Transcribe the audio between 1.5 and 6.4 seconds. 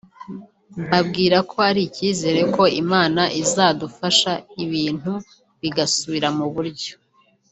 hari icyizere ko Imana izadufasha ibintu bigasubira